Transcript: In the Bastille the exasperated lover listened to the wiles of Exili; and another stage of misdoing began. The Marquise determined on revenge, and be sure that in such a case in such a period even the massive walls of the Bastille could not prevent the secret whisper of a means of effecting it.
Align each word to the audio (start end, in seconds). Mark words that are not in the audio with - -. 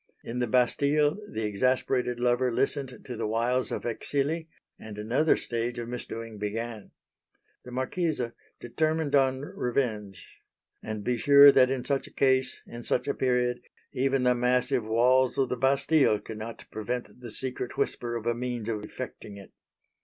In 0.23 0.39
the 0.39 0.47
Bastille 0.47 1.19
the 1.31 1.43
exasperated 1.45 2.19
lover 2.19 2.51
listened 2.51 3.01
to 3.05 3.15
the 3.15 3.27
wiles 3.27 3.71
of 3.71 3.83
Exili; 3.83 4.47
and 4.79 4.97
another 4.97 5.37
stage 5.37 5.77
of 5.77 5.89
misdoing 5.89 6.39
began. 6.39 6.89
The 7.65 7.71
Marquise 7.71 8.19
determined 8.59 9.13
on 9.13 9.41
revenge, 9.41 10.39
and 10.81 11.03
be 11.03 11.19
sure 11.19 11.51
that 11.51 11.69
in 11.69 11.85
such 11.85 12.07
a 12.07 12.11
case 12.11 12.63
in 12.65 12.81
such 12.81 13.07
a 13.07 13.13
period 13.13 13.61
even 13.93 14.23
the 14.23 14.33
massive 14.33 14.83
walls 14.87 15.37
of 15.37 15.49
the 15.49 15.55
Bastille 15.57 16.19
could 16.19 16.39
not 16.39 16.65
prevent 16.71 17.19
the 17.19 17.29
secret 17.29 17.77
whisper 17.77 18.15
of 18.15 18.25
a 18.25 18.33
means 18.33 18.69
of 18.69 18.83
effecting 18.83 19.37
it. 19.37 19.51